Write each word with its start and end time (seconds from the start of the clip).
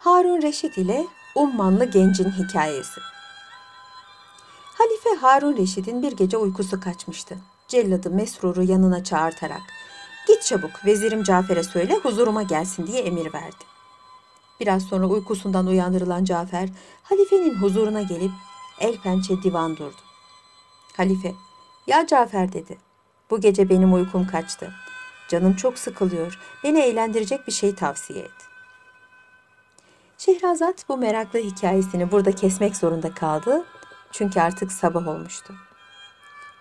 Harun 0.00 0.42
Reşit 0.42 0.78
ile 0.78 1.06
Ummanlı 1.34 1.84
Gencin 1.84 2.30
Hikayesi 2.30 3.00
Halife 4.74 5.20
Harun 5.20 5.56
Reşit'in 5.56 6.02
bir 6.02 6.12
gece 6.12 6.36
uykusu 6.36 6.80
kaçmıştı. 6.80 7.38
Celladı 7.68 8.10
Mesrur'u 8.10 8.62
yanına 8.62 9.04
çağırtarak 9.04 9.60
''Git 10.28 10.42
çabuk 10.42 10.84
vezirim 10.86 11.22
Cafer'e 11.22 11.62
söyle 11.62 11.96
huzuruma 11.96 12.42
gelsin.'' 12.42 12.86
diye 12.86 13.02
emir 13.02 13.32
verdi. 13.32 13.64
Biraz 14.60 14.82
sonra 14.82 15.06
uykusundan 15.06 15.66
uyandırılan 15.66 16.24
Cafer, 16.24 16.68
halifenin 17.02 17.54
huzuruna 17.54 18.02
gelip 18.02 18.32
el 18.80 18.98
pençe 18.98 19.42
divan 19.42 19.76
durdu. 19.76 20.00
Halife, 20.96 21.34
''Ya 21.86 22.06
Cafer'' 22.06 22.52
dedi. 22.52 22.78
''Bu 23.30 23.40
gece 23.40 23.68
benim 23.68 23.94
uykum 23.94 24.26
kaçtı. 24.26 24.72
Canım 25.28 25.56
çok 25.56 25.78
sıkılıyor. 25.78 26.38
Beni 26.64 26.78
eğlendirecek 26.80 27.46
bir 27.46 27.52
şey 27.52 27.74
tavsiye 27.74 28.20
et.'' 28.20 28.49
Şehrazat 30.20 30.88
bu 30.88 30.96
meraklı 30.96 31.38
hikayesini 31.38 32.12
burada 32.12 32.32
kesmek 32.32 32.76
zorunda 32.76 33.14
kaldı. 33.14 33.64
Çünkü 34.12 34.40
artık 34.40 34.72
sabah 34.72 35.08
olmuştu. 35.08 35.54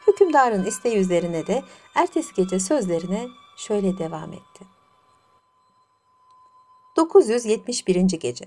Hükümdarın 0.07 0.65
isteği 0.65 0.97
üzerine 0.97 1.47
de 1.47 1.63
ertesi 1.95 2.33
gece 2.33 2.59
sözlerine 2.59 3.27
şöyle 3.57 3.97
devam 3.97 4.33
etti. 4.33 4.65
971. 6.97 8.01
gece. 8.01 8.45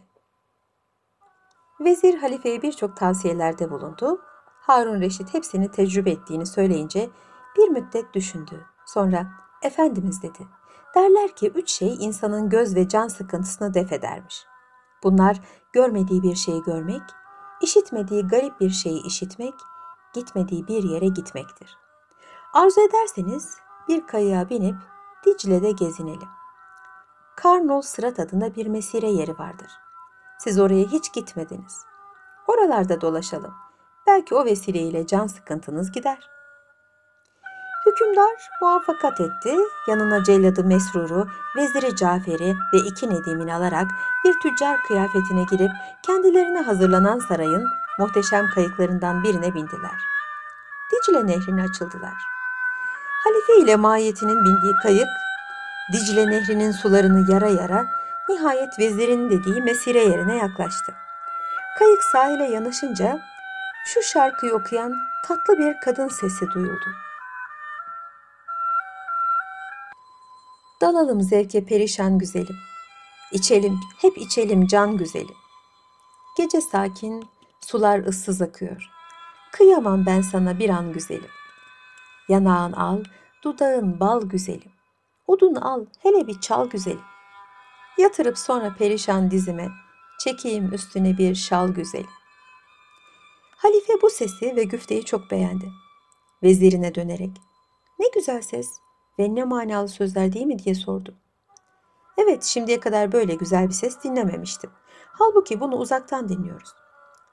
Vezir 1.81 2.19
halifeye 2.19 2.63
birçok 2.63 2.97
tavsiyelerde 2.97 3.71
bulundu. 3.71 4.21
Harun 4.61 5.01
Reşit 5.01 5.35
hepsini 5.35 5.71
tecrübe 5.71 6.11
ettiğini 6.11 6.47
söyleyince 6.47 7.11
bir 7.57 7.69
müddet 7.69 8.15
düşündü. 8.15 8.67
Sonra 8.87 9.27
Efendimiz 9.63 10.23
dedi. 10.23 10.47
Derler 10.95 11.37
ki 11.37 11.53
üç 11.55 11.71
şey 11.71 11.95
insanın 12.01 12.51
göz 12.51 12.77
ve 12.77 12.89
can 12.89 13.09
sıkıntısını 13.09 13.75
def 13.75 13.93
edermiş. 13.93 14.52
Bunlar 15.03 15.41
görmediği 15.73 16.23
bir 16.23 16.35
şeyi 16.35 16.63
görmek, 16.63 17.03
işitmediği 17.63 18.29
garip 18.29 18.61
bir 18.61 18.71
şeyi 18.71 19.03
işitmek, 19.03 19.55
gitmediği 20.15 20.69
bir 20.69 20.83
yere 20.83 21.07
gitmektir. 21.07 21.79
Arzu 22.53 22.81
ederseniz 22.81 23.57
bir 23.89 24.07
kayığa 24.07 24.51
binip 24.51 24.77
Dicle'de 25.27 25.71
gezinelim. 25.71 26.29
Karnol 27.37 27.83
Sırat 27.83 28.21
adında 28.21 28.55
bir 28.55 28.67
mesire 28.67 29.11
yeri 29.11 29.39
vardır. 29.39 29.71
Siz 30.39 30.59
oraya 30.59 30.85
hiç 30.85 31.13
gitmediniz. 31.13 31.85
Oralarda 32.49 33.01
dolaşalım. 33.01 33.55
Belki 34.07 34.35
o 34.35 34.45
vesileyle 34.45 35.07
can 35.07 35.27
sıkıntınız 35.27 35.93
gider. 35.93 36.31
Hükümdar 38.03 38.51
muvaffakat 38.61 39.21
etti. 39.21 39.57
Yanına 39.87 40.25
celladı 40.25 40.65
Mesrur'u, 40.65 41.29
veziri 41.57 41.97
Cafer'i 41.97 42.55
ve 42.73 42.79
iki 42.79 43.11
Nedim'ini 43.11 43.55
alarak 43.55 43.87
bir 44.25 44.35
tüccar 44.43 44.77
kıyafetine 44.89 45.45
girip 45.51 45.71
kendilerine 46.03 46.61
hazırlanan 46.61 47.19
sarayın 47.19 47.65
muhteşem 47.99 48.51
kayıklarından 48.55 49.23
birine 49.23 49.55
bindiler. 49.55 49.99
Dicle 50.93 51.27
nehrine 51.27 51.63
açıldılar. 51.63 52.15
Halife 53.25 53.65
ile 53.65 53.77
mahiyetinin 53.77 54.45
bindiği 54.45 54.75
kayık 54.83 55.09
Dicle 55.93 56.31
nehrinin 56.31 56.73
sularını 56.73 57.33
yara 57.33 57.49
yara 57.49 57.87
nihayet 58.29 58.79
vezirin 58.79 59.31
dediği 59.31 59.63
mesire 59.63 60.05
yerine 60.05 60.37
yaklaştı. 60.37 60.95
Kayık 61.79 62.05
sahile 62.05 62.45
yanaşınca 62.45 63.21
şu 63.87 64.03
şarkıyı 64.03 64.55
okuyan 64.55 64.95
tatlı 65.29 65.59
bir 65.59 65.81
kadın 65.81 66.09
sesi 66.09 66.51
duyuldu. 66.51 66.87
Dalalım 70.83 71.23
zevke 71.23 71.65
perişan 71.65 72.19
güzelim. 72.19 72.57
İçelim, 73.33 73.81
hep 74.01 74.19
içelim 74.19 74.67
can 74.67 74.97
güzelim. 74.97 75.35
Gece 76.37 76.61
sakin, 76.61 77.29
sular 77.61 77.99
ıssız 77.99 78.43
akıyor. 78.43 78.91
Kıyamam 79.53 80.07
ben 80.07 80.21
sana 80.21 80.59
bir 80.59 80.71
an 80.71 80.93
güzelim. 80.93 81.31
Yanağın 82.29 82.73
al, 82.73 83.05
dudağın 83.45 84.01
bal 84.01 84.23
güzelim. 84.23 84.73
Odun 85.27 85.55
al, 85.55 85.87
hele 85.99 86.27
bir 86.27 86.41
çal 86.41 86.71
güzelim. 86.71 87.05
Yatırıp 87.99 88.39
sonra 88.39 88.75
perişan 88.79 89.31
dizime, 89.31 89.69
çekeyim 90.21 90.75
üstüne 90.75 91.19
bir 91.19 91.35
şal 91.35 91.69
güzelim. 91.69 92.11
Halife 93.57 93.93
bu 94.03 94.11
sesi 94.11 94.57
ve 94.57 94.65
güfteyi 94.65 95.05
çok 95.05 95.31
beğendi. 95.31 95.73
Vezirine 96.43 96.95
dönerek, 96.95 97.31
ne 97.99 98.07
güzel 98.15 98.43
ses, 98.43 98.69
ve 99.19 99.35
ne 99.35 99.45
manalı 99.45 99.89
sözler 99.89 100.33
değil 100.33 100.47
mi 100.47 100.59
diye 100.59 100.75
sordu. 100.75 101.15
Evet 102.19 102.45
şimdiye 102.45 102.81
kadar 102.81 103.13
böyle 103.13 103.35
güzel 103.35 103.69
bir 103.69 103.75
ses 103.75 104.03
dinlememiştim. 104.05 104.71
Halbuki 105.13 105.61
bunu 105.61 105.77
uzaktan 105.77 106.29
dinliyoruz. 106.29 106.75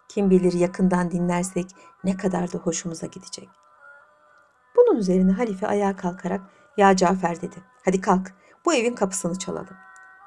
Kim 0.09 0.29
bilir 0.29 0.53
yakından 0.53 1.11
dinlersek 1.11 1.65
ne 2.03 2.17
kadar 2.17 2.53
da 2.53 2.57
hoşumuza 2.57 3.07
gidecek. 3.07 3.49
Bunun 4.75 4.95
üzerine 4.99 5.31
halife 5.31 5.67
ayağa 5.67 5.95
kalkarak 5.95 6.41
ya 6.77 6.95
Cafer 6.95 7.41
dedi. 7.41 7.55
Hadi 7.85 8.01
kalk 8.01 8.33
bu 8.65 8.73
evin 8.73 8.95
kapısını 8.95 9.39
çalalım. 9.39 9.77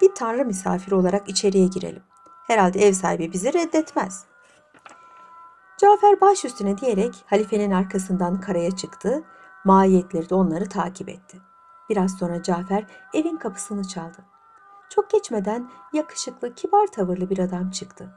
Bir 0.01 0.15
tanrı 0.15 0.45
misafiri 0.45 0.95
olarak 0.95 1.29
içeriye 1.29 1.67
girelim. 1.67 2.03
Herhalde 2.47 2.81
ev 2.81 2.93
sahibi 2.93 3.33
bizi 3.33 3.53
reddetmez. 3.53 4.25
Cafer 5.79 6.21
baş 6.21 6.45
üstüne 6.45 6.79
diyerek 6.79 7.25
halifenin 7.27 7.71
arkasından 7.71 8.41
karaya 8.41 8.71
çıktı 8.71 9.25
Mahiyetleri 9.65 10.31
de 10.31 10.35
onları 10.35 10.69
takip 10.69 11.09
etti. 11.09 11.39
Biraz 11.91 12.19
sonra 12.19 12.43
Cafer 12.43 12.85
evin 13.15 13.37
kapısını 13.37 13.89
çaldı. 13.89 14.19
Çok 14.91 15.11
geçmeden 15.11 15.71
yakışıklı, 15.93 16.55
kibar 16.55 16.87
tavırlı 16.87 17.31
bir 17.31 17.39
adam 17.39 17.71
çıktı. 17.71 18.09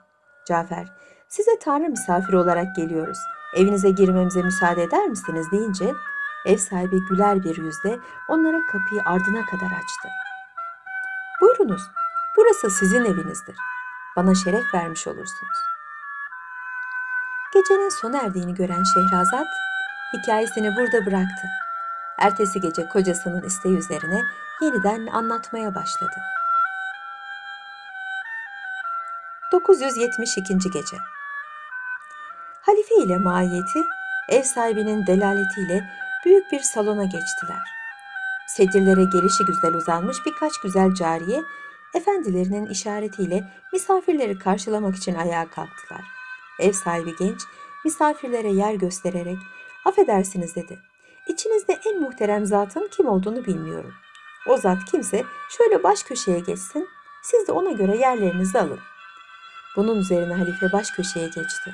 Cafer, 0.47 0.93
size 1.27 1.59
tanrı 1.59 1.89
misafiri 1.89 2.37
olarak 2.37 2.75
geliyoruz. 2.75 3.17
Evinize 3.55 3.89
girmemize 3.89 4.41
müsaade 4.41 4.83
eder 4.83 5.07
misiniz 5.07 5.47
deyince 5.51 5.93
ev 6.45 6.57
sahibi 6.57 6.99
güler 7.09 7.43
bir 7.43 7.57
yüzle 7.57 7.99
onlara 8.29 8.65
kapıyı 8.65 9.01
ardına 9.05 9.45
kadar 9.45 9.65
açtı. 9.65 10.09
Buyurunuz, 11.41 11.81
burası 12.37 12.69
sizin 12.69 13.05
evinizdir. 13.05 13.55
Bana 14.15 14.35
şeref 14.35 14.73
vermiş 14.73 15.07
olursunuz. 15.07 15.57
Gecenin 17.53 17.89
sona 17.89 18.17
erdiğini 18.17 18.53
gören 18.53 18.83
Şehrazat 18.93 19.47
hikayesini 20.17 20.75
burada 20.75 21.05
bıraktı. 21.05 21.47
Ertesi 22.17 22.61
gece 22.61 22.87
kocasının 22.87 23.43
isteği 23.43 23.77
üzerine 23.77 24.21
yeniden 24.61 25.07
anlatmaya 25.07 25.75
başladı. 25.75 26.15
972. 29.51 30.57
gece 30.73 30.97
Halife 32.61 32.95
ile 32.95 33.17
maiyeti 33.17 33.79
ev 34.29 34.43
sahibinin 34.43 35.07
delaletiyle 35.07 35.89
büyük 36.25 36.51
bir 36.51 36.59
salona 36.59 37.03
geçtiler. 37.03 37.61
Sedirlere 38.47 39.03
gelişi 39.03 39.45
güzel 39.45 39.73
uzanmış 39.73 40.17
birkaç 40.25 40.57
güzel 40.57 40.93
cariye 40.93 41.43
efendilerinin 41.93 42.65
işaretiyle 42.65 43.43
misafirleri 43.73 44.39
karşılamak 44.39 44.95
için 44.95 45.15
ayağa 45.15 45.47
kalktılar. 45.49 46.01
Ev 46.59 46.71
sahibi 46.71 47.15
genç 47.19 47.41
misafirlere 47.85 48.51
yer 48.51 48.73
göstererek 48.73 49.37
Affedersiniz 49.85 50.55
dedi. 50.55 50.79
İçinizde 51.27 51.79
en 51.85 52.01
muhterem 52.01 52.45
zatın 52.45 52.89
kim 52.91 53.07
olduğunu 53.07 53.45
bilmiyorum. 53.45 53.93
O 54.47 54.57
zat 54.57 54.77
kimse 54.91 55.23
şöyle 55.57 55.83
baş 55.83 56.03
köşeye 56.03 56.39
geçsin, 56.39 56.89
siz 57.23 57.47
de 57.47 57.51
ona 57.51 57.71
göre 57.71 57.97
yerlerinizi 57.97 58.59
alın. 58.59 58.79
Bunun 59.75 59.99
üzerine 59.99 60.33
halife 60.33 60.71
baş 60.71 60.91
köşeye 60.91 61.25
geçti. 61.25 61.73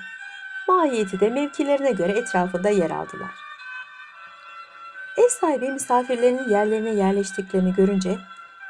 Mahiyeti 0.68 1.20
de 1.20 1.30
mevkilerine 1.30 1.92
göre 1.92 2.12
etrafında 2.12 2.70
yer 2.70 2.90
aldılar. 2.90 3.32
Ev 5.18 5.28
sahibi 5.30 5.70
misafirlerinin 5.70 6.50
yerlerine 6.50 6.90
yerleştiklerini 6.90 7.74
görünce 7.74 8.18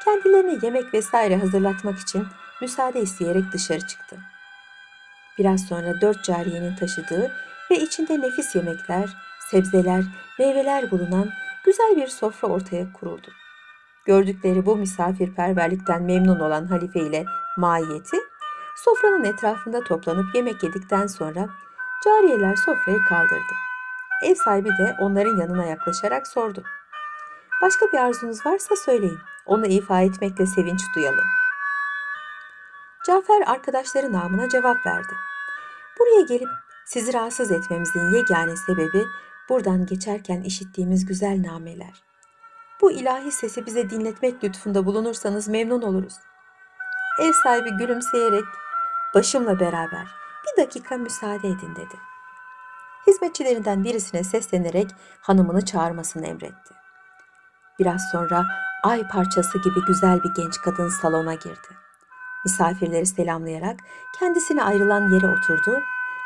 kendilerine 0.04 0.58
yemek 0.62 0.94
vesaire 0.94 1.36
hazırlatmak 1.36 1.98
için 1.98 2.26
müsaade 2.60 3.00
isteyerek 3.00 3.44
dışarı 3.52 3.86
çıktı. 3.86 4.16
Biraz 5.38 5.66
sonra 5.66 6.00
dört 6.00 6.24
cariyenin 6.24 6.76
taşıdığı 6.76 7.32
ve 7.70 7.78
içinde 7.78 8.20
nefis 8.20 8.54
yemekler, 8.54 9.08
sebzeler, 9.52 10.04
meyveler 10.38 10.90
bulunan 10.90 11.30
güzel 11.64 11.96
bir 11.96 12.06
sofra 12.06 12.48
ortaya 12.48 12.92
kuruldu. 12.92 13.28
Gördükleri 14.06 14.66
bu 14.66 14.76
misafirperverlikten 14.76 16.02
memnun 16.02 16.40
olan 16.40 16.66
halife 16.66 17.00
ile 17.00 17.24
maiyeti 17.56 18.16
sofranın 18.76 19.24
etrafında 19.24 19.84
toplanıp 19.84 20.34
yemek 20.34 20.62
yedikten 20.62 21.06
sonra 21.06 21.48
cariyeler 22.04 22.56
sofrayı 22.56 23.04
kaldırdı. 23.08 23.54
Ev 24.24 24.34
sahibi 24.34 24.68
de 24.68 24.96
onların 25.00 25.36
yanına 25.36 25.64
yaklaşarak 25.64 26.26
sordu. 26.26 26.62
Başka 27.62 27.86
bir 27.92 27.98
arzunuz 27.98 28.46
varsa 28.46 28.76
söyleyin. 28.76 29.18
Onu 29.46 29.66
ifa 29.66 30.00
etmekle 30.00 30.46
sevinç 30.46 30.80
duyalım. 30.96 31.24
Cafer 33.06 33.42
arkadaşları 33.46 34.12
namına 34.12 34.48
cevap 34.48 34.86
verdi. 34.86 35.12
Buraya 35.98 36.20
gelip 36.20 36.48
sizi 36.86 37.14
rahatsız 37.14 37.52
etmemizin 37.52 38.10
yegane 38.10 38.56
sebebi 38.56 39.04
buradan 39.48 39.86
geçerken 39.86 40.42
işittiğimiz 40.42 41.06
güzel 41.06 41.42
nameler. 41.42 42.02
Bu 42.80 42.92
ilahi 42.92 43.32
sesi 43.32 43.66
bize 43.66 43.90
dinletmek 43.90 44.44
lütfunda 44.44 44.86
bulunursanız 44.86 45.48
memnun 45.48 45.82
oluruz. 45.82 46.14
Ev 47.20 47.32
sahibi 47.32 47.70
gülümseyerek 47.70 48.44
başımla 49.14 49.60
beraber 49.60 50.06
bir 50.46 50.62
dakika 50.62 50.96
müsaade 50.96 51.48
edin 51.48 51.76
dedi. 51.76 51.96
Hizmetçilerinden 53.06 53.84
birisine 53.84 54.24
seslenerek 54.24 54.90
hanımını 55.20 55.64
çağırmasını 55.64 56.26
emretti. 56.26 56.74
Biraz 57.78 58.02
sonra 58.12 58.44
ay 58.82 59.08
parçası 59.08 59.58
gibi 59.58 59.84
güzel 59.86 60.22
bir 60.22 60.42
genç 60.42 60.60
kadın 60.60 60.88
salona 60.88 61.34
girdi. 61.34 61.68
Misafirleri 62.44 63.06
selamlayarak 63.06 63.80
kendisine 64.18 64.62
ayrılan 64.62 65.08
yere 65.08 65.28
oturdu. 65.28 65.80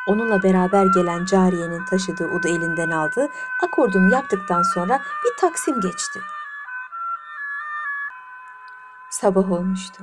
Onunla 0.07 0.43
beraber 0.43 0.87
gelen 0.87 1.25
cariyenin 1.25 1.85
taşıdığı 1.85 2.27
udu 2.27 2.49
elinden 2.49 2.91
aldı. 2.91 3.29
Akordunu 3.63 4.13
yaptıktan 4.13 4.63
sonra 4.63 5.03
bir 5.25 5.41
taksim 5.41 5.81
geçti. 5.81 6.21
Sabah 9.11 9.53
olmuştu. 9.53 10.03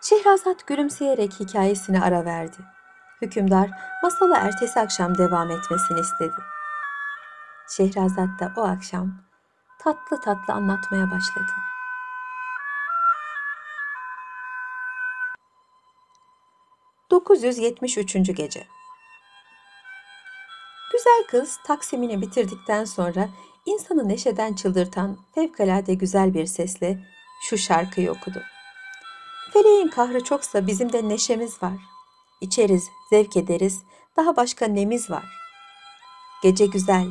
Şehrazat 0.00 0.66
gülümseyerek 0.66 1.40
hikayesine 1.40 2.02
ara 2.02 2.24
verdi. 2.24 2.56
Hükümdar 3.22 3.70
masala 4.02 4.36
ertesi 4.36 4.80
akşam 4.80 5.18
devam 5.18 5.50
etmesini 5.50 6.00
istedi. 6.00 6.42
Şehrazat 7.68 8.40
da 8.40 8.52
o 8.56 8.62
akşam 8.62 9.14
tatlı 9.78 10.20
tatlı 10.20 10.54
anlatmaya 10.54 11.10
başladı. 11.10 11.52
...973. 17.10 18.32
Gece 18.32 18.79
kız 21.26 21.58
taksimini 21.66 22.20
bitirdikten 22.20 22.84
sonra 22.84 23.28
insanı 23.66 24.08
neşeden 24.08 24.54
çıldırtan 24.54 25.18
fevkalade 25.34 25.94
güzel 25.94 26.34
bir 26.34 26.46
sesle 26.46 27.04
şu 27.42 27.58
şarkıyı 27.58 28.12
okudu. 28.12 28.42
Feleğin 29.52 29.88
kahrı 29.88 30.24
çoksa 30.24 30.66
bizim 30.66 30.92
de 30.92 31.08
neşemiz 31.08 31.62
var. 31.62 31.76
İçeriz, 32.40 32.88
zevk 33.10 33.36
ederiz, 33.36 33.82
daha 34.16 34.36
başka 34.36 34.66
nemiz 34.66 35.10
var. 35.10 35.24
Gece 36.42 36.66
güzel, 36.66 37.06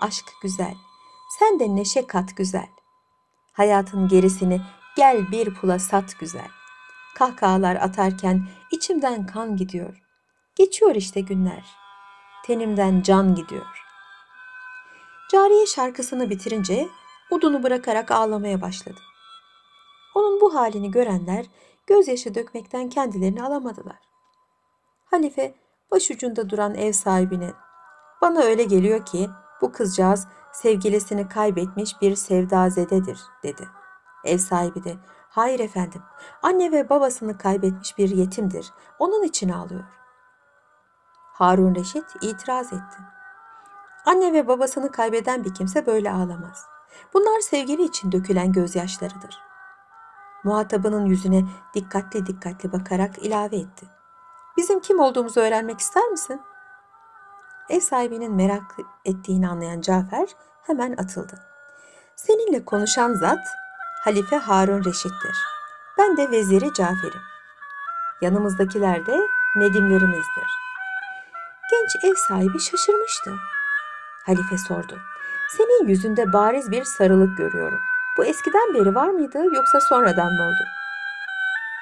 aşk 0.00 0.24
güzel, 0.42 0.74
sen 1.38 1.60
de 1.60 1.76
neşe 1.76 2.06
kat 2.06 2.36
güzel. 2.36 2.68
Hayatın 3.52 4.08
gerisini 4.08 4.60
gel 4.96 5.30
bir 5.32 5.54
pula 5.54 5.78
sat 5.78 6.18
güzel. 6.20 6.48
Kahkahalar 7.14 7.76
atarken 7.76 8.48
içimden 8.70 9.26
kan 9.26 9.56
gidiyor. 9.56 10.02
Geçiyor 10.56 10.94
işte 10.94 11.20
günler. 11.20 11.85
Tenimden 12.46 13.02
can 13.02 13.34
gidiyor. 13.34 13.84
Cariye 15.32 15.66
şarkısını 15.66 16.30
bitirince 16.30 16.88
udunu 17.30 17.62
bırakarak 17.62 18.10
ağlamaya 18.10 18.62
başladı. 18.62 19.00
Onun 20.14 20.40
bu 20.40 20.54
halini 20.54 20.90
görenler 20.90 21.46
gözyaşı 21.86 22.34
dökmekten 22.34 22.88
kendilerini 22.88 23.42
alamadılar. 23.42 23.98
Halife 25.04 25.54
başucunda 25.90 26.50
duran 26.50 26.74
ev 26.74 26.92
sahibine 26.92 27.52
bana 28.22 28.40
öyle 28.40 28.64
geliyor 28.64 29.06
ki 29.06 29.28
bu 29.62 29.72
kızcağız 29.72 30.26
sevgilisini 30.52 31.28
kaybetmiş 31.28 32.02
bir 32.02 32.16
sevdazededir 32.16 33.20
dedi. 33.42 33.68
Ev 34.24 34.38
sahibi 34.38 34.84
de 34.84 34.96
hayır 35.28 35.60
efendim 35.60 36.02
anne 36.42 36.72
ve 36.72 36.88
babasını 36.88 37.38
kaybetmiş 37.38 37.98
bir 37.98 38.08
yetimdir 38.08 38.72
onun 38.98 39.22
için 39.22 39.48
ağlıyor. 39.48 39.84
Harun 41.38 41.74
Reşit 41.74 42.04
itiraz 42.20 42.66
etti. 42.66 42.98
Anne 44.06 44.32
ve 44.32 44.48
babasını 44.48 44.92
kaybeden 44.92 45.44
bir 45.44 45.54
kimse 45.54 45.86
böyle 45.86 46.12
ağlamaz. 46.12 46.66
Bunlar 47.14 47.40
sevgili 47.40 47.82
için 47.82 48.12
dökülen 48.12 48.52
gözyaşlarıdır. 48.52 49.38
Muhatabının 50.44 51.06
yüzüne 51.06 51.44
dikkatli 51.74 52.26
dikkatli 52.26 52.72
bakarak 52.72 53.18
ilave 53.18 53.56
etti. 53.56 53.86
Bizim 54.56 54.80
kim 54.80 55.00
olduğumuzu 55.00 55.40
öğrenmek 55.40 55.80
ister 55.80 56.08
misin? 56.08 56.40
Ev 57.68 57.80
sahibinin 57.80 58.34
merak 58.34 58.76
ettiğini 59.04 59.48
anlayan 59.48 59.80
Cafer 59.80 60.28
hemen 60.62 60.92
atıldı. 60.92 61.38
Seninle 62.16 62.64
konuşan 62.64 63.14
zat 63.14 63.46
Halife 64.04 64.36
Harun 64.36 64.84
Reşit'tir. 64.84 65.36
Ben 65.98 66.16
de 66.16 66.30
veziri 66.30 66.72
Cafer'im. 66.72 67.22
Yanımızdakiler 68.20 69.06
de 69.06 69.20
Nedimlerimizdir. 69.56 70.65
Genç 71.70 72.04
ev 72.04 72.14
sahibi 72.14 72.60
şaşırmıştı. 72.60 73.32
Halife 74.26 74.58
sordu. 74.58 74.98
Senin 75.56 75.88
yüzünde 75.88 76.32
bariz 76.32 76.70
bir 76.70 76.84
sarılık 76.84 77.38
görüyorum. 77.38 77.80
Bu 78.18 78.24
eskiden 78.24 78.74
beri 78.74 78.94
var 78.94 79.08
mıydı 79.08 79.38
yoksa 79.54 79.80
sonradan 79.80 80.32
mı 80.32 80.42
oldu? 80.42 80.64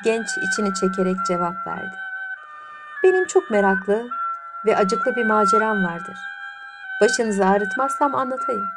Genç 0.05 0.29
içini 0.43 0.75
çekerek 0.75 1.17
cevap 1.29 1.67
verdi. 1.67 1.97
Benim 3.03 3.27
çok 3.27 3.51
meraklı 3.51 4.09
ve 4.67 4.77
acıklı 4.77 5.17
bir 5.17 5.25
maceram 5.25 5.85
vardır. 5.85 6.17
Başınızı 7.01 7.47
ağrıtmazsam 7.47 8.15
anlatayım. 8.15 8.69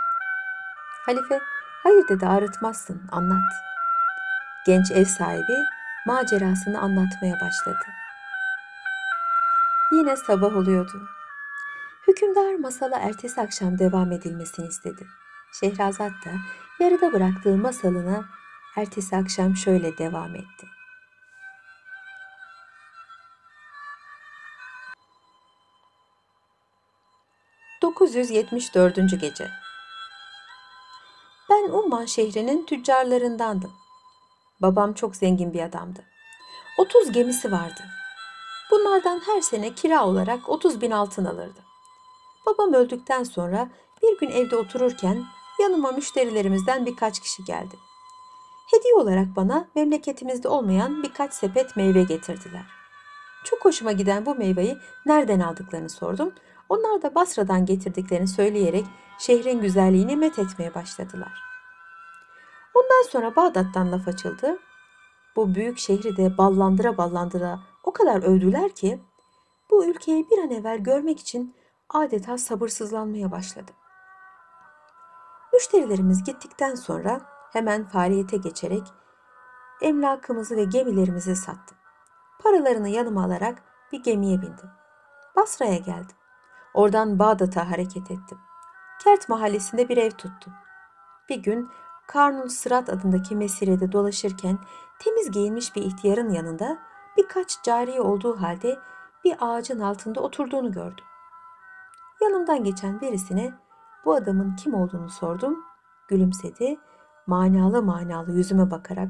Halife, 1.06 1.40
hayır 1.84 2.08
dedi 2.08 2.28
ağrıtmazsın, 2.28 3.02
anlat. 3.12 3.54
Genç 4.66 4.92
ev 4.92 5.06
sahibi 5.06 5.58
macerasını 6.06 6.80
anlatmaya 6.80 7.36
başladı. 7.42 7.86
Yine 9.98 10.16
sabah 10.16 10.56
oluyordu. 10.56 11.08
Hükümdar 12.08 12.56
masala 12.56 12.98
ertesi 12.98 13.42
akşam 13.42 13.80
devam 13.80 14.12
edilmesini 14.12 14.68
istedi. 14.68 15.08
Şehrazat 15.60 16.12
da 16.12 16.32
yarıda 16.80 17.14
bıraktığı 17.14 17.58
masalına 17.58 18.26
ertesi 18.76 19.16
akşam 19.16 19.56
şöyle 19.56 19.98
devam 19.98 20.36
etti. 20.36 20.68
...974. 27.82 29.18
Gece 29.18 29.50
Ben 31.50 31.70
Umman 31.70 32.06
şehrinin 32.06 32.66
tüccarlarındandım. 32.66 33.72
Babam 34.62 34.94
çok 34.94 35.16
zengin 35.16 35.54
bir 35.54 35.62
adamdı. 35.62 36.04
30 36.78 37.12
gemisi 37.12 37.52
vardı. 37.52 37.84
Bunlardan 38.72 39.22
her 39.26 39.42
sene 39.42 39.76
kira 39.76 40.06
olarak 40.06 40.50
30 40.50 40.82
bin 40.82 40.92
altın 40.92 41.26
alırdı. 41.26 41.60
Babam 42.46 42.74
öldükten 42.74 43.24
sonra 43.24 43.70
bir 44.04 44.20
gün 44.20 44.30
evde 44.30 44.56
otururken 44.56 45.26
yanıma 45.60 45.92
müşterilerimizden 45.92 46.86
birkaç 46.86 47.20
kişi 47.20 47.44
geldi. 47.44 47.76
Hediye 48.72 48.94
olarak 48.94 49.28
bana 49.36 49.68
memleketimizde 49.76 50.48
olmayan 50.48 51.04
birkaç 51.04 51.34
sepet 51.34 51.76
meyve 51.76 52.04
getirdiler. 52.04 52.66
Çok 53.44 53.66
hoşuma 53.66 53.92
giden 53.92 54.26
bu 54.26 54.36
meyveyi 54.36 54.78
nereden 55.06 55.40
aldıklarını 55.40 55.90
sordum. 55.90 56.34
Onlar 56.70 57.02
da 57.02 57.16
Basra'dan 57.16 57.66
getirdiklerini 57.66 58.28
söyleyerek 58.28 58.86
şehrin 59.20 59.62
güzelliğini 59.62 60.16
met 60.16 60.40
etmeye 60.40 60.76
başladılar. 60.76 61.32
Ondan 62.74 63.10
sonra 63.10 63.36
Bağdat'tan 63.36 63.92
laf 63.92 64.08
açıldı. 64.08 64.58
Bu 65.36 65.56
büyük 65.56 65.80
şehri 65.80 66.18
de 66.18 66.38
ballandıra 66.38 66.98
ballandıra 66.98 67.60
o 67.88 67.94
kadar 67.94 68.24
övdüler 68.24 68.70
ki 68.70 69.02
bu 69.70 69.86
ülkeyi 69.86 70.30
bir 70.30 70.38
an 70.38 70.52
evvel 70.52 70.78
görmek 70.78 71.20
için 71.20 71.56
adeta 71.90 72.38
sabırsızlanmaya 72.38 73.32
başladım. 73.32 73.76
Müşterilerimiz 75.54 76.24
gittikten 76.24 76.76
sonra 76.76 77.22
hemen 77.54 77.88
faaliyete 77.88 78.38
geçerek 78.38 78.84
emlakımızı 79.82 80.58
ve 80.58 80.64
gemilerimizi 80.64 81.36
sattım. 81.36 81.78
Paralarını 82.44 82.90
yanıma 82.90 83.24
alarak 83.24 83.64
bir 83.92 84.04
gemiye 84.04 84.42
bindim. 84.42 84.70
Basra'ya 85.36 85.78
geldim. 85.78 86.16
Oradan 86.74 87.20
Bağdat'a 87.20 87.72
hareket 87.72 88.12
ettim. 88.12 88.38
Kert 89.04 89.30
mahallesinde 89.30 89.90
bir 89.90 89.98
ev 89.98 90.12
tuttum. 90.12 90.54
Bir 91.30 91.44
gün 91.44 91.70
Karnul 92.08 92.48
Sırat 92.48 92.90
adındaki 92.90 93.36
mesirede 93.36 93.92
dolaşırken 93.92 94.60
temiz 95.00 95.32
giyinmiş 95.32 95.76
bir 95.76 95.82
ihtiyarın 95.82 96.30
yanında 96.30 96.78
birkaç 97.18 97.64
cariye 97.64 98.02
olduğu 98.02 98.42
halde 98.42 98.80
bir 99.24 99.36
ağacın 99.40 99.80
altında 99.80 100.22
oturduğunu 100.22 100.72
gördüm. 100.72 101.06
Yanımdan 102.22 102.64
geçen 102.64 103.02
birisine 103.02 103.54
bu 104.06 104.16
adamın 104.16 104.56
kim 104.56 104.74
olduğunu 104.74 105.10
sordum. 105.10 105.64
Gülümsedi. 106.08 106.78
Manalı 107.28 107.84
manalı 107.84 108.32
yüzüme 108.32 108.72
bakarak 108.72 109.10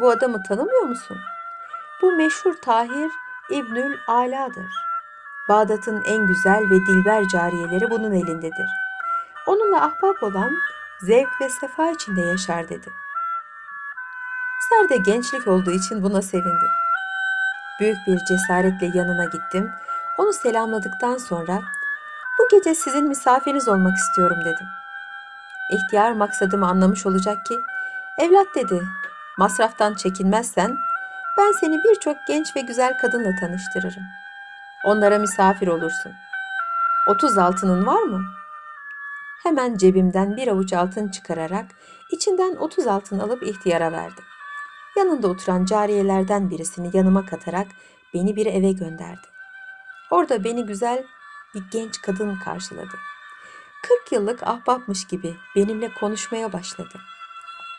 bu 0.00 0.10
adamı 0.10 0.42
tanımıyor 0.42 0.82
musun? 0.82 1.16
Bu 2.02 2.12
meşhur 2.12 2.54
Tahir 2.62 3.10
İbnül 3.50 3.96
Ala'dır. 4.08 4.66
Bağdat'ın 5.48 6.02
en 6.04 6.26
güzel 6.26 6.70
ve 6.70 6.86
dilber 6.86 7.28
cariyeleri 7.28 7.90
bunun 7.90 8.12
elindedir. 8.12 8.68
Onunla 9.46 9.84
ahbap 9.84 10.22
olan 10.22 10.50
zevk 11.00 11.28
ve 11.40 11.48
sefa 11.48 11.90
içinde 11.90 12.20
yaşar 12.20 12.68
dedi. 12.68 12.90
Serde 14.68 14.96
gençlik 14.96 15.48
olduğu 15.48 15.70
için 15.70 16.02
buna 16.02 16.22
sevindim. 16.22 16.68
Büyük 17.80 18.06
bir 18.06 18.18
cesaretle 18.24 18.90
yanına 18.94 19.24
gittim. 19.24 19.72
Onu 20.18 20.32
selamladıktan 20.32 21.16
sonra 21.16 21.62
bu 22.38 22.48
gece 22.56 22.74
sizin 22.74 23.08
misafiriniz 23.08 23.68
olmak 23.68 23.96
istiyorum 23.96 24.40
dedim. 24.40 24.66
İhtiyar 25.72 26.12
maksadımı 26.12 26.66
anlamış 26.66 27.06
olacak 27.06 27.46
ki, 27.46 27.54
evlat 28.18 28.46
dedi, 28.54 28.82
masraftan 29.38 29.94
çekinmezsen 29.94 30.76
Ben 31.38 31.52
seni 31.52 31.84
birçok 31.84 32.16
genç 32.28 32.56
ve 32.56 32.60
güzel 32.60 32.98
kadınla 32.98 33.30
tanıştırırım. 33.40 34.02
Onlara 34.84 35.18
misafir 35.18 35.68
olursun. 35.68 36.12
30 37.08 37.38
altının 37.38 37.86
var 37.86 38.02
mı? 38.02 38.24
Hemen 39.42 39.76
cebimden 39.76 40.36
bir 40.36 40.48
avuç 40.48 40.72
altın 40.72 41.08
çıkararak 41.08 41.66
içinden 42.10 42.56
30 42.56 42.86
altın 42.86 43.18
alıp 43.18 43.42
ihtiyara 43.42 43.92
verdim. 43.92 44.24
Yanında 44.98 45.28
oturan 45.28 45.64
cariyelerden 45.64 46.50
birisini 46.50 46.96
yanıma 46.96 47.26
katarak 47.26 47.66
beni 48.14 48.36
bir 48.36 48.46
eve 48.46 48.72
gönderdi. 48.72 49.26
Orada 50.10 50.44
beni 50.44 50.66
güzel 50.66 51.04
bir 51.54 51.62
genç 51.70 52.00
kadın 52.00 52.36
karşıladı. 52.36 52.96
40 53.82 54.12
yıllık 54.12 54.42
ahbapmış 54.42 55.06
gibi 55.06 55.36
benimle 55.56 55.94
konuşmaya 55.94 56.52
başladı. 56.52 56.98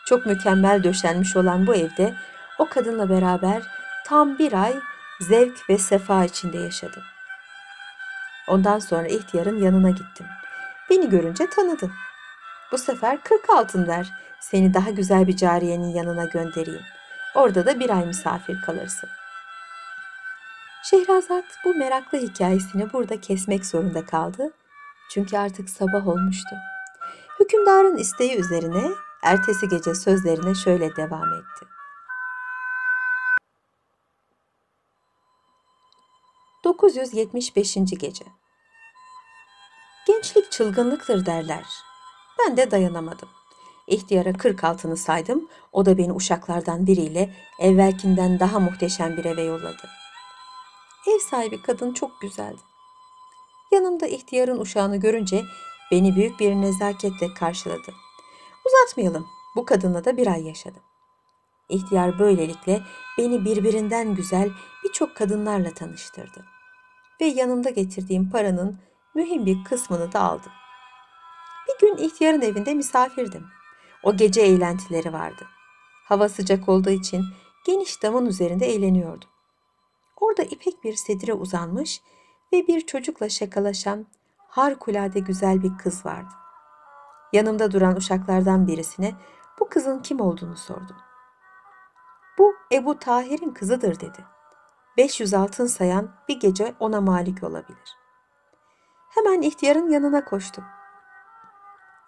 Çok 0.06 0.26
mükemmel 0.26 0.84
döşenmiş 0.84 1.36
olan 1.36 1.66
bu 1.66 1.74
evde 1.74 2.14
o 2.58 2.68
kadınla 2.68 3.10
beraber 3.10 3.62
tam 4.06 4.38
bir 4.38 4.52
ay 4.52 4.74
zevk 5.20 5.70
ve 5.70 5.78
sefa 5.78 6.24
içinde 6.24 6.58
yaşadım. 6.58 7.02
Ondan 8.48 8.78
sonra 8.78 9.06
ihtiyarın 9.06 9.62
yanına 9.62 9.90
gittim. 9.90 10.26
Beni 10.90 11.08
görünce 11.08 11.50
tanıdı. 11.50 11.90
Bu 12.72 12.78
sefer 12.78 13.22
40 13.22 13.50
altın 13.50 13.88
ver, 13.88 14.12
seni 14.40 14.74
daha 14.74 14.90
güzel 14.90 15.26
bir 15.26 15.36
cariyenin 15.36 15.94
yanına 15.94 16.24
göndereyim. 16.24 16.99
Orada 17.34 17.66
da 17.66 17.80
bir 17.80 17.90
ay 17.90 18.06
misafir 18.06 18.62
kalırsın. 18.62 19.08
Şehrazat 20.84 21.44
bu 21.64 21.74
meraklı 21.74 22.18
hikayesini 22.18 22.92
burada 22.92 23.20
kesmek 23.20 23.66
zorunda 23.66 24.06
kaldı. 24.06 24.52
Çünkü 25.10 25.38
artık 25.38 25.70
sabah 25.70 26.08
olmuştu. 26.08 26.56
Hükümdarın 27.40 27.96
isteği 27.96 28.36
üzerine 28.36 28.90
ertesi 29.22 29.68
gece 29.68 29.94
sözlerine 29.94 30.54
şöyle 30.54 30.96
devam 30.96 31.32
etti. 31.32 31.66
975. 36.64 37.74
gece. 37.74 38.24
Gençlik 40.06 40.52
çılgınlıktır 40.52 41.26
derler. 41.26 41.64
Ben 42.38 42.56
de 42.56 42.70
dayanamadım. 42.70 43.28
İhtiyara 43.90 44.32
40 44.32 44.64
altını 44.64 44.96
saydım. 44.96 45.48
O 45.72 45.86
da 45.86 45.98
beni 45.98 46.12
uşaklardan 46.12 46.86
biriyle 46.86 47.34
evvelkinden 47.60 48.40
daha 48.40 48.60
muhteşem 48.60 49.16
bir 49.16 49.24
eve 49.24 49.42
yolladı. 49.42 49.88
Ev 51.06 51.18
sahibi 51.18 51.62
kadın 51.62 51.94
çok 51.94 52.20
güzeldi. 52.20 52.60
Yanımda 53.72 54.06
ihtiyarın 54.06 54.60
uşağını 54.60 54.96
görünce 54.96 55.42
beni 55.90 56.16
büyük 56.16 56.40
bir 56.40 56.54
nezaketle 56.54 57.34
karşıladı. 57.34 57.94
Uzatmayalım. 58.66 59.26
Bu 59.56 59.64
kadınla 59.64 60.04
da 60.04 60.16
bir 60.16 60.26
ay 60.26 60.46
yaşadım. 60.46 60.82
İhtiyar 61.68 62.18
böylelikle 62.18 62.82
beni 63.18 63.44
birbirinden 63.44 64.14
güzel 64.14 64.50
birçok 64.84 65.16
kadınlarla 65.16 65.74
tanıştırdı. 65.74 66.44
Ve 67.20 67.24
yanımda 67.24 67.70
getirdiğim 67.70 68.30
paranın 68.30 68.78
mühim 69.14 69.46
bir 69.46 69.64
kısmını 69.64 70.12
da 70.12 70.20
aldım. 70.20 70.52
Bir 71.68 71.86
gün 71.86 71.96
ihtiyarın 71.96 72.40
evinde 72.40 72.74
misafirdim. 72.74 73.59
O 74.02 74.16
gece 74.16 74.40
eğlentileri 74.40 75.12
vardı. 75.12 75.46
Hava 76.04 76.28
sıcak 76.28 76.68
olduğu 76.68 76.90
için 76.90 77.24
geniş 77.66 78.02
damın 78.02 78.26
üzerinde 78.26 78.66
eğleniyordum. 78.66 79.28
Orada 80.16 80.42
ipek 80.42 80.84
bir 80.84 80.94
sedire 80.96 81.32
uzanmış 81.32 82.00
ve 82.52 82.66
bir 82.66 82.80
çocukla 82.80 83.28
şakalaşan 83.28 84.06
harikulade 84.48 85.20
güzel 85.20 85.62
bir 85.62 85.78
kız 85.78 86.06
vardı. 86.06 86.34
Yanımda 87.32 87.72
duran 87.72 87.96
uşaklardan 87.96 88.66
birisine 88.66 89.14
bu 89.60 89.68
kızın 89.68 89.98
kim 89.98 90.20
olduğunu 90.20 90.56
sordum. 90.56 90.96
Bu 92.38 92.54
Ebu 92.72 92.98
Tahir'in 92.98 93.50
kızıdır 93.50 94.00
dedi. 94.00 94.24
500 94.96 95.34
altın 95.34 95.66
sayan 95.66 96.10
bir 96.28 96.40
gece 96.40 96.74
ona 96.80 97.00
malik 97.00 97.42
olabilir. 97.42 97.96
Hemen 99.10 99.42
ihtiyarın 99.42 99.88
yanına 99.88 100.24
koştum. 100.24 100.64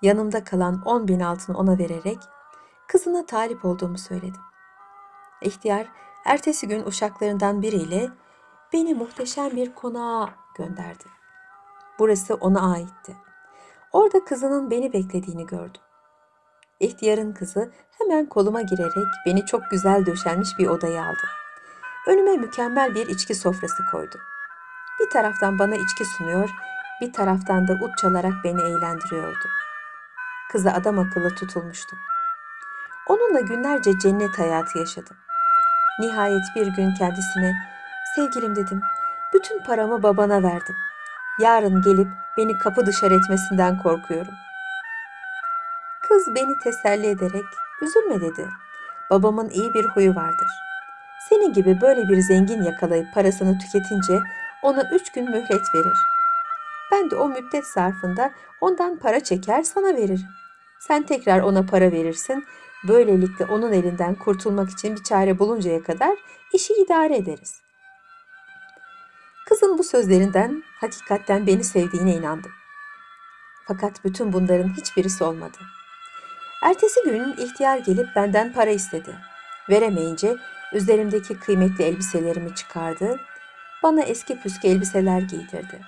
Yanımda 0.03 0.45
kalan 0.45 0.83
10 0.85 1.09
bin 1.09 1.21
altın 1.21 1.55
ona 1.55 1.79
vererek 1.79 2.19
kızına 2.89 3.27
talip 3.27 3.65
olduğumu 3.65 3.99
söyledim. 3.99 4.41
İhtiyar 5.43 5.87
ertesi 6.25 6.69
gün 6.69 6.87
uşaklarından 6.87 7.63
biriyle 7.63 8.11
beni 8.73 8.95
muhteşem 8.95 9.57
bir 9.57 9.75
konağa 9.75 10.29
gönderdi. 10.57 11.05
Burası 11.99 12.35
ona 12.35 12.73
aitti. 12.73 13.17
Orada 13.93 14.25
kızının 14.25 14.71
beni 14.71 14.93
beklediğini 14.93 15.47
gördüm. 15.47 15.83
İhtiyarın 16.81 17.33
kızı 17.33 17.73
hemen 17.99 18.27
koluma 18.27 18.63
girerek 18.63 19.09
beni 19.27 19.47
çok 19.47 19.63
güzel 19.71 20.07
döşenmiş 20.07 20.49
bir 20.59 20.67
odaya 20.67 21.03
aldı. 21.03 21.27
Önüme 22.07 22.37
mükemmel 22.37 22.95
bir 22.95 23.07
içki 23.07 23.35
sofrası 23.35 23.83
koydu. 23.91 24.17
Bir 25.01 25.11
taraftan 25.11 25.59
bana 25.59 25.77
içki 25.77 26.05
sunuyor, 26.05 26.51
bir 27.01 27.13
taraftan 27.13 27.69
da 27.69 27.73
ut 27.73 27.99
çalarak 27.99 28.35
beni 28.45 28.63
eğlendiriyordu. 28.63 29.49
Kıza 30.53 30.71
adam 30.71 30.99
akıllı 30.99 31.35
tutulmuştum. 31.35 31.99
Onunla 33.07 33.41
günlerce 33.41 33.99
cennet 33.99 34.39
hayatı 34.39 34.79
yaşadım. 34.79 35.17
Nihayet 35.99 36.45
bir 36.57 36.67
gün 36.67 36.95
kendisine, 36.95 37.53
sevgilim 38.17 38.57
dedim, 38.57 38.83
bütün 39.35 39.65
paramı 39.65 40.03
babana 40.03 40.43
verdim. 40.43 40.77
Yarın 41.41 41.83
gelip 41.83 42.09
beni 42.37 42.59
kapı 42.59 42.87
dışarı 42.87 43.15
etmesinden 43.15 43.83
korkuyorum. 43.83 44.35
Kız 46.09 46.35
beni 46.35 46.59
teselli 46.59 47.07
ederek, 47.07 47.45
üzülme 47.83 48.21
dedi. 48.21 48.49
Babamın 49.11 49.49
iyi 49.49 49.75
bir 49.75 49.85
huyu 49.85 50.15
vardır. 50.15 50.49
Senin 51.29 51.53
gibi 51.53 51.81
böyle 51.81 52.09
bir 52.09 52.21
zengin 52.21 52.63
yakalayıp 52.63 53.15
parasını 53.15 53.59
tüketince 53.59 54.21
ona 54.63 54.91
üç 54.93 55.13
gün 55.13 55.31
mühlet 55.31 55.75
verir. 55.75 55.99
Ben 56.93 57.11
de 57.11 57.17
o 57.17 57.29
müddet 57.29 57.67
zarfında 57.67 58.31
ondan 58.61 58.99
para 58.99 59.21
çeker 59.21 59.63
sana 59.63 59.97
veririm. 59.97 60.29
Sen 60.89 61.03
tekrar 61.03 61.41
ona 61.41 61.67
para 61.67 61.93
verirsin. 61.93 62.45
Böylelikle 62.89 63.45
onun 63.45 63.73
elinden 63.73 64.15
kurtulmak 64.15 64.71
için 64.71 64.97
bir 64.97 65.03
çare 65.03 65.39
buluncaya 65.39 65.83
kadar 65.83 66.19
işi 66.53 66.75
idare 66.75 67.17
ederiz. 67.17 67.61
Kızın 69.49 69.79
bu 69.79 69.85
sözlerinden 69.85 70.63
hakikatten 70.81 71.47
beni 71.47 71.65
sevdiğine 71.65 72.15
inandım. 72.15 72.51
Fakat 73.67 74.05
bütün 74.05 74.33
bunların 74.33 74.77
hiçbirisi 74.77 75.25
olmadı. 75.25 75.59
Ertesi 76.63 77.01
gün 77.05 77.33
ihtiyar 77.33 77.79
gelip 77.79 78.07
benden 78.17 78.53
para 78.53 78.71
istedi. 78.71 79.17
Veremeyince 79.71 80.37
üzerimdeki 80.73 81.39
kıymetli 81.39 81.85
elbiselerimi 81.85 82.55
çıkardı, 82.55 83.21
bana 83.83 84.03
eski 84.03 84.41
püskü 84.41 84.69
elbiseler 84.69 85.21
giydirdi. 85.21 85.81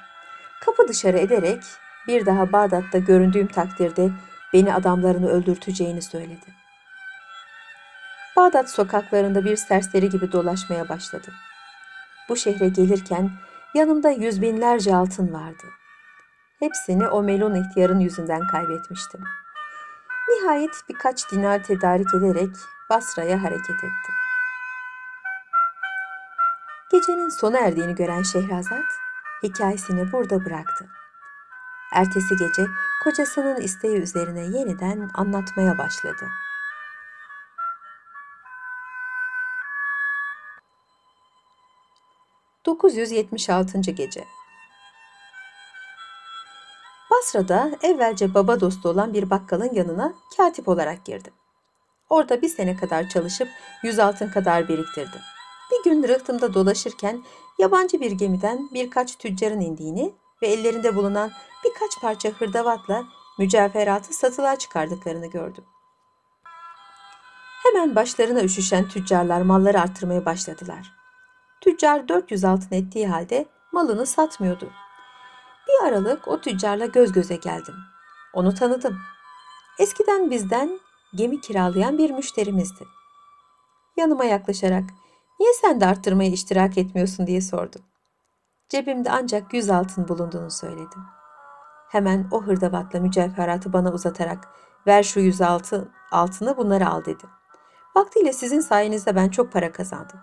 Kapı 0.61 0.89
dışarı 0.89 1.19
ederek 1.19 1.63
bir 2.07 2.27
daha 2.27 2.53
Bağdat'ta 2.53 2.99
göründüğüm 2.99 3.47
takdirde 3.47 4.11
beni 4.55 4.75
adamlarını 4.75 5.29
öldürteceğini 5.29 6.03
söyledi. 6.03 6.47
Bağdat 8.37 8.71
sokaklarında 8.71 9.45
bir 9.45 9.57
serseri 9.57 10.09
gibi 10.09 10.33
dolaşmaya 10.33 10.89
başladı. 10.89 11.33
Bu 12.29 12.37
şehre 12.37 12.69
gelirken 12.69 13.31
yanımda 13.75 14.11
yüz 14.11 14.43
binlerce 14.43 14.97
altın 14.97 15.33
vardı. 15.33 15.65
Hepsini 16.59 17.09
o 17.09 17.23
melun 17.23 17.55
ihtiyarın 17.55 18.01
yüzünden 18.01 18.47
kaybetmiştim. 18.47 19.21
Nihayet 20.29 20.83
birkaç 20.89 21.33
dinar 21.33 21.65
tedarik 21.65 22.15
ederek 22.15 22.57
Basra'ya 22.91 23.43
hareket 23.43 23.77
ettim. 23.77 24.15
Gecenin 26.93 27.29
sona 27.29 27.59
erdiğini 27.59 27.95
gören 27.95 28.23
Şehrazat 28.23 28.85
hikayesini 29.43 30.13
burada 30.13 30.45
bıraktı. 30.45 30.87
Ertesi 31.95 32.37
gece 32.37 32.67
kocasının 33.05 33.61
isteği 33.61 33.97
üzerine 33.97 34.59
yeniden 34.59 35.11
anlatmaya 35.15 35.79
başladı. 35.79 36.29
...976. 42.67 43.91
Gece 43.91 44.25
Basra'da 47.11 47.71
evvelce 47.83 48.35
baba 48.35 48.61
dostu 48.61 48.89
olan 48.89 49.15
bir 49.15 49.31
bakkalın 49.31 49.71
yanına 49.73 50.15
katip 50.37 50.69
olarak 50.69 51.05
girdim. 51.05 51.33
Orada 52.11 52.43
bir 52.43 52.49
sene 52.49 52.77
kadar 52.77 53.09
çalışıp 53.09 53.49
yüz 53.83 53.99
altın 53.99 54.29
kadar 54.29 54.69
biriktirdim. 54.69 55.21
Bir 55.71 55.91
gün 55.91 56.09
rıhtımda 56.09 56.55
dolaşırken 56.55 57.23
yabancı 57.59 58.01
bir 58.01 58.11
gemiden 58.11 58.69
birkaç 58.75 59.19
tüccarın 59.19 59.61
indiğini 59.61 60.15
ve 60.45 60.49
ellerinde 60.49 60.97
bulunan 60.97 61.33
birkaç 61.65 62.01
parça 62.01 62.29
hırdavatla 62.29 63.05
mücevheratı 63.39 64.15
satılığa 64.15 64.57
çıkardıklarını 64.57 65.27
gördüm. 65.27 65.65
Hemen 67.63 67.95
başlarına 67.95 68.43
üşüşen 68.43 68.89
tüccarlar 68.89 69.41
malları 69.41 69.81
arttırmaya 69.81 70.25
başladılar. 70.25 70.93
Tüccar 71.61 72.09
400 72.09 72.45
altın 72.45 72.77
ettiği 72.77 73.09
halde 73.09 73.47
malını 73.73 74.07
satmıyordu. 74.07 74.71
Bir 75.69 75.89
aralık 75.89 76.29
o 76.29 76.41
tüccarla 76.41 76.87
göz 76.87 77.13
göze 77.13 77.37
geldim. 77.37 77.75
Onu 78.33 78.55
tanıdım. 78.55 78.99
Eskiden 79.79 80.31
bizden 80.31 80.81
gemi 81.15 81.41
kiralayan 81.41 81.99
bir 81.99 82.11
müşterimizdi. 82.11 82.85
Yanıma 83.97 84.25
yaklaşarak 84.25 84.85
Niye 85.41 85.53
sen 85.53 85.81
de 85.81 85.87
arttırmaya 85.87 86.31
iştirak 86.31 86.79
etmiyorsun 86.79 87.27
diye 87.27 87.41
sordum. 87.41 87.83
Cebimde 88.69 89.11
ancak 89.11 89.55
yüz 89.55 89.71
altın 89.71 90.09
bulunduğunu 90.09 90.51
söyledim. 90.51 91.03
Hemen 91.89 92.29
o 92.31 92.43
hırdavatla 92.43 93.01
mücevheratı 93.01 93.73
bana 93.73 93.93
uzatarak 93.93 94.49
ver 94.87 95.03
şu 95.03 95.21
yüz 95.21 95.41
altın, 95.41 95.91
altını 96.11 96.57
bunları 96.57 96.89
al 96.89 97.05
dedi. 97.05 97.25
Vaktiyle 97.97 98.33
sizin 98.33 98.61
sayenizde 98.61 99.17
ben 99.17 99.29
çok 99.29 99.53
para 99.53 99.73
kazandım. 99.73 100.21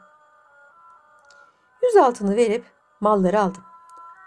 Yüz 1.84 1.96
altını 1.96 2.36
verip 2.36 2.66
malları 3.00 3.42
aldım. 3.42 3.64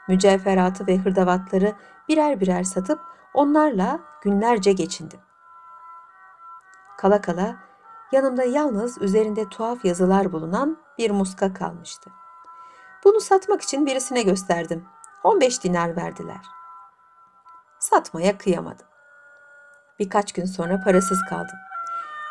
Mücevheratı 0.08 0.86
ve 0.86 0.98
hırdavatları 0.98 1.72
birer 2.08 2.40
birer 2.40 2.62
satıp 2.62 3.00
onlarla 3.34 4.00
günlerce 4.22 4.72
geçindim. 4.72 5.20
Kala 6.98 7.20
kala 7.20 7.56
yanımda 8.12 8.44
yalnız 8.44 9.02
üzerinde 9.02 9.48
tuhaf 9.48 9.84
yazılar 9.84 10.32
bulunan 10.32 10.78
bir 10.98 11.10
muska 11.10 11.54
kalmıştı. 11.54 12.10
Bunu 13.04 13.20
satmak 13.20 13.62
için 13.62 13.86
birisine 13.86 14.22
gösterdim. 14.22 14.84
15 15.24 15.64
dinar 15.64 15.96
verdiler. 15.96 16.40
Satmaya 17.78 18.38
kıyamadım. 18.38 18.86
Birkaç 19.98 20.32
gün 20.32 20.44
sonra 20.44 20.80
parasız 20.84 21.18
kaldım. 21.30 21.56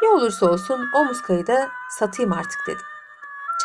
Ne 0.01 0.09
olursa 0.09 0.45
olsun 0.45 0.89
o 0.95 1.05
muskayı 1.05 1.47
da 1.47 1.69
satayım 1.99 2.33
artık 2.33 2.59
dedim. 2.67 2.85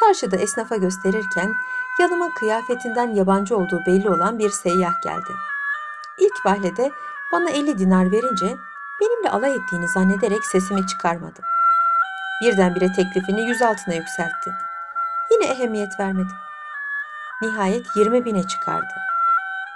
Çarşıda 0.00 0.36
esnafa 0.36 0.76
gösterirken 0.76 1.54
yanıma 2.00 2.34
kıyafetinden 2.34 3.14
yabancı 3.14 3.56
olduğu 3.56 3.80
belli 3.86 4.10
olan 4.10 4.38
bir 4.38 4.50
seyyah 4.50 5.02
geldi. 5.02 5.32
İlk 6.18 6.46
vahlede 6.46 6.92
bana 7.32 7.50
50 7.50 7.78
dinar 7.78 8.12
verince 8.12 8.56
benimle 9.00 9.30
alay 9.30 9.54
ettiğini 9.54 9.88
zannederek 9.88 10.46
sesimi 10.46 10.86
çıkarmadım. 10.86 11.44
Birdenbire 12.42 12.92
teklifini 12.92 13.48
yüz 13.48 13.62
altına 13.62 13.94
yükseltti. 13.94 14.54
Yine 15.30 15.44
ehemmiyet 15.46 16.00
vermedim. 16.00 16.47
Nihayet 17.42 17.86
20 17.96 18.24
bine 18.24 18.42
çıkardı. 18.42 18.94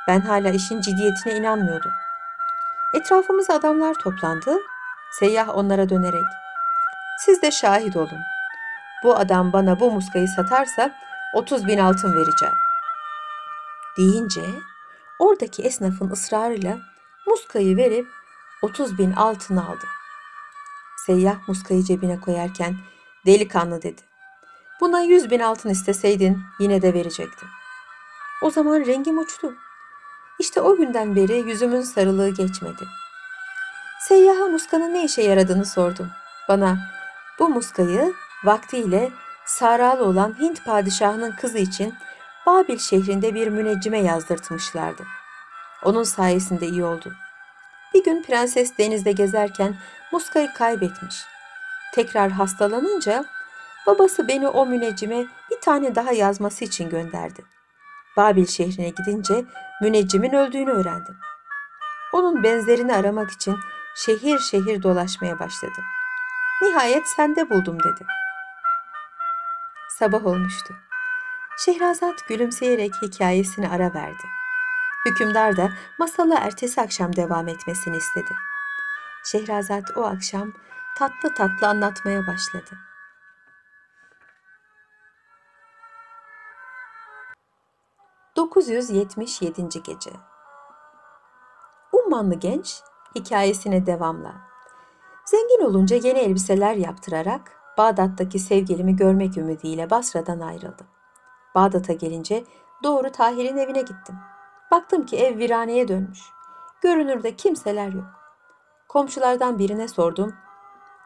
Ben 0.08 0.20
hala 0.20 0.50
işin 0.50 0.80
ciddiyetine 0.80 1.34
inanmıyordum. 1.34 1.92
Etrafımıza 2.94 3.54
adamlar 3.54 3.94
toplandı. 3.94 4.58
Seyyah 5.12 5.56
onlara 5.56 5.88
dönerek, 5.88 6.26
siz 7.18 7.42
de 7.42 7.50
şahit 7.50 7.96
olun. 7.96 8.20
Bu 9.04 9.16
adam 9.16 9.52
bana 9.52 9.80
bu 9.80 9.90
muskayı 9.90 10.28
satarsa 10.28 10.92
30 11.34 11.66
bin 11.66 11.78
altın 11.78 12.16
vereceğim. 12.16 12.54
Deyince 13.98 14.42
oradaki 15.18 15.62
esnafın 15.62 16.10
ısrarıyla 16.10 16.78
muskayı 17.26 17.76
verip 17.76 18.06
30 18.62 18.98
bin 18.98 19.12
altın 19.12 19.56
aldı. 19.56 19.86
Seyyah 21.06 21.48
muskayı 21.48 21.82
cebine 21.82 22.20
koyarken 22.20 22.76
delikanlı 23.26 23.82
dedi. 23.82 24.11
Buna 24.80 25.00
100 25.00 25.30
bin 25.30 25.40
altın 25.40 25.68
isteseydin 25.70 26.42
yine 26.58 26.82
de 26.82 26.94
verecektim. 26.94 27.48
O 28.42 28.50
zaman 28.50 28.86
rengim 28.86 29.18
uçtu. 29.18 29.54
İşte 30.38 30.60
o 30.60 30.76
günden 30.76 31.16
beri 31.16 31.36
yüzümün 31.36 31.82
sarılığı 31.82 32.28
geçmedi. 32.28 32.84
Seyyaha 34.00 34.46
muskanın 34.46 34.94
ne 34.94 35.04
işe 35.04 35.22
yaradığını 35.22 35.66
sordum. 35.66 36.10
Bana 36.48 36.78
bu 37.38 37.48
muskayı 37.48 38.14
vaktiyle 38.44 39.10
Saralı 39.46 40.04
olan 40.04 40.40
Hint 40.40 40.64
padişahının 40.64 41.32
kızı 41.32 41.58
için 41.58 41.94
Babil 42.46 42.78
şehrinde 42.78 43.34
bir 43.34 43.48
müneccime 43.48 43.98
yazdırtmışlardı. 43.98 45.02
Onun 45.84 46.02
sayesinde 46.02 46.66
iyi 46.66 46.84
oldu. 46.84 47.12
Bir 47.94 48.04
gün 48.04 48.22
prenses 48.22 48.78
denizde 48.78 49.12
gezerken 49.12 49.76
muskayı 50.12 50.52
kaybetmiş. 50.54 51.24
Tekrar 51.94 52.30
hastalanınca 52.30 53.24
babası 53.86 54.28
beni 54.28 54.48
o 54.48 54.66
müneccime 54.66 55.26
bir 55.50 55.60
tane 55.60 55.94
daha 55.94 56.12
yazması 56.12 56.64
için 56.64 56.90
gönderdi. 56.90 57.44
Babil 58.16 58.46
şehrine 58.46 58.88
gidince 58.88 59.44
müneccimin 59.82 60.32
öldüğünü 60.32 60.70
öğrendim. 60.70 61.16
Onun 62.12 62.42
benzerini 62.42 62.94
aramak 62.94 63.30
için 63.30 63.56
şehir 63.96 64.38
şehir 64.38 64.82
dolaşmaya 64.82 65.38
başladım. 65.38 65.84
Nihayet 66.62 67.08
sende 67.08 67.50
buldum 67.50 67.78
dedi. 67.80 68.06
Sabah 69.98 70.26
olmuştu. 70.26 70.74
Şehrazat 71.58 72.28
gülümseyerek 72.28 72.92
hikayesini 73.02 73.68
ara 73.68 73.94
verdi. 73.94 74.26
Hükümdar 75.06 75.56
da 75.56 75.72
masala 75.98 76.38
ertesi 76.38 76.80
akşam 76.80 77.16
devam 77.16 77.48
etmesini 77.48 77.96
istedi. 77.96 78.34
Şehrazat 79.24 79.96
o 79.96 80.04
akşam 80.04 80.52
tatlı 80.98 81.34
tatlı 81.34 81.68
anlatmaya 81.68 82.26
başladı. 82.26 82.91
...977. 88.42 89.82
Gece 89.82 90.10
Ummanlı 91.92 92.34
genç 92.34 92.82
hikayesine 93.14 93.86
devamla. 93.86 94.34
Zengin 95.24 95.64
olunca 95.64 95.96
yeni 95.96 96.18
elbiseler 96.18 96.74
yaptırarak 96.74 97.52
Bağdat'taki 97.78 98.38
sevgilimi 98.38 98.96
görmek 98.96 99.36
ümidiyle 99.36 99.90
Basra'dan 99.90 100.40
ayrıldım. 100.40 100.86
Bağdat'a 101.54 101.92
gelince 101.92 102.44
doğru 102.82 103.12
Tahir'in 103.12 103.56
evine 103.56 103.80
gittim. 103.80 104.16
Baktım 104.70 105.06
ki 105.06 105.16
ev 105.16 105.38
viraneye 105.38 105.88
dönmüş. 105.88 106.20
Görünürde 106.80 107.36
kimseler 107.36 107.88
yok. 107.88 108.06
Komşulardan 108.88 109.58
birine 109.58 109.88
sordum. 109.88 110.34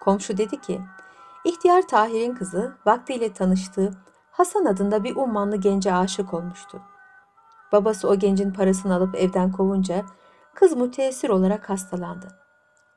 Komşu 0.00 0.36
dedi 0.36 0.60
ki, 0.60 0.80
İhtiyar 1.44 1.88
Tahir'in 1.88 2.34
kızı 2.34 2.76
vaktiyle 2.86 3.32
tanıştığı 3.32 3.90
Hasan 4.30 4.64
adında 4.64 5.04
bir 5.04 5.16
ummanlı 5.16 5.56
gence 5.56 5.94
aşık 5.94 6.34
olmuştu. 6.34 6.82
Babası 7.72 8.08
o 8.08 8.14
gencin 8.14 8.52
parasını 8.52 8.94
alıp 8.94 9.14
evden 9.14 9.52
kovunca 9.52 10.02
kız 10.54 10.76
müteessir 10.76 11.28
olarak 11.28 11.70
hastalandı. 11.70 12.26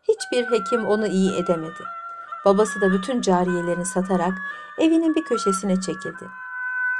Hiçbir 0.08 0.52
hekim 0.52 0.86
onu 0.86 1.08
iyi 1.08 1.36
edemedi. 1.36 1.84
Babası 2.46 2.82
da 2.82 2.92
bütün 2.92 3.22
cariyelerini 3.22 3.86
satarak 3.86 4.34
evinin 4.78 5.16
bir 5.16 5.24
köşesine 5.24 5.82
çekildi. 5.82 6.28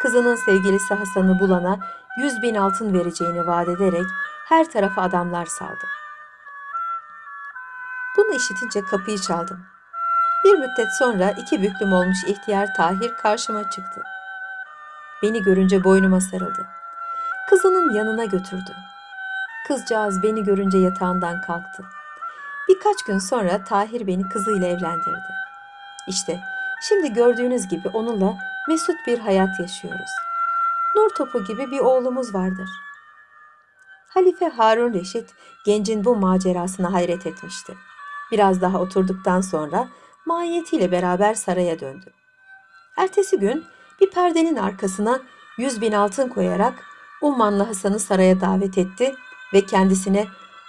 Kızının 0.02 0.36
sevgilisi 0.36 0.94
Hasan'ı 0.94 1.40
bulana 1.40 1.80
yüz 2.18 2.42
bin 2.42 2.56
altın 2.56 2.94
vereceğini 2.94 3.48
vaat 3.48 3.68
ederek 3.70 4.06
her 4.46 4.72
tarafa 4.72 5.02
adamlar 5.02 5.46
saldı. 5.46 5.86
Bunu 8.18 8.34
işitince 8.34 8.82
kapıyı 8.82 9.18
çaldım. 9.18 9.60
Bir 10.46 10.54
müddet 10.54 10.94
sonra 11.00 11.32
iki 11.32 11.62
büklüm 11.62 11.94
olmuş 11.94 12.18
ihtiyar 12.28 12.74
Tahir 12.78 13.14
karşıma 13.14 13.70
çıktı. 13.70 14.02
Beni 15.24 15.44
görünce 15.44 15.84
boynuma 15.84 16.22
sarıldı. 16.22 16.79
Kızının 17.50 17.94
yanına 17.94 18.26
götürdü. 18.26 18.76
Kızcağız 19.68 20.24
beni 20.24 20.44
görünce 20.44 20.78
yatağından 20.78 21.42
kalktı. 21.42 21.84
Birkaç 22.68 23.04
gün 23.04 23.20
sonra 23.20 23.64
Tahir 23.64 24.08
beni 24.08 24.30
kızıyla 24.30 24.68
evlendirdi. 24.68 25.34
İşte 26.08 26.40
şimdi 26.82 27.14
gördüğünüz 27.14 27.68
gibi 27.68 27.88
onunla 27.88 28.38
mesut 28.68 28.96
bir 29.08 29.20
hayat 29.20 29.60
yaşıyoruz. 29.60 30.10
Nur 30.96 31.10
topu 31.10 31.44
gibi 31.44 31.72
bir 31.72 31.80
oğlumuz 31.80 32.36
vardır. 32.36 32.70
Halife 34.10 34.50
Harun 34.50 34.94
Reşit 34.94 35.34
gencin 35.66 36.06
bu 36.06 36.16
macerasına 36.16 36.94
hayret 36.94 37.28
etmişti. 37.28 37.74
Biraz 38.32 38.62
daha 38.62 38.80
oturduktan 38.80 39.42
sonra 39.42 39.88
mahiyetiyle 40.26 40.92
beraber 40.92 41.34
saraya 41.34 41.80
döndü. 41.80 42.14
Ertesi 42.98 43.40
gün 43.40 43.66
bir 44.02 44.10
perdenin 44.10 44.56
arkasına 44.56 45.20
yüz 45.58 45.82
bin 45.82 45.92
altın 45.92 46.30
koyarak 46.30 46.89
Ummanlı 47.22 47.64
Hasan'ı 47.64 48.00
saraya 48.00 48.42
davet 48.42 48.78
etti 48.78 49.16
ve 49.54 49.66
kendisine 49.66 50.28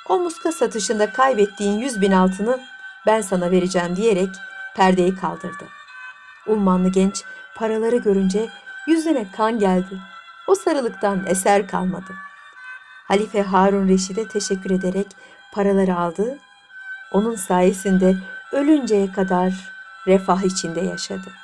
o 0.08 0.18
muska 0.18 0.52
satışında 0.52 1.12
kaybettiğin 1.12 1.78
yüz 1.78 2.00
bin 2.00 2.12
altını 2.12 2.60
ben 3.06 3.20
sana 3.20 3.50
vereceğim 3.50 3.96
diyerek 3.96 4.28
perdeyi 4.76 5.16
kaldırdı. 5.16 5.64
Ummanlı 6.46 6.92
genç 6.92 7.24
paraları 7.56 7.96
görünce 7.96 8.48
yüzüne 8.86 9.26
kan 9.36 9.58
geldi. 9.58 10.00
O 10.48 10.54
sarılıktan 10.54 11.26
eser 11.26 11.68
kalmadı. 11.68 12.14
Halife 13.08 13.42
Harun 13.42 13.88
Reşid'e 13.88 14.28
teşekkür 14.28 14.70
ederek 14.70 15.06
paraları 15.52 15.96
aldı. 15.96 16.38
Onun 17.12 17.34
sayesinde 17.34 18.16
ölünceye 18.52 19.12
kadar 19.12 19.52
refah 20.06 20.42
içinde 20.42 20.80
yaşadı.'' 20.80 21.39